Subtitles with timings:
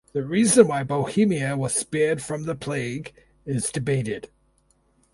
[0.13, 3.13] The reason why Bohemia was spared from the plague
[3.45, 4.31] is debated.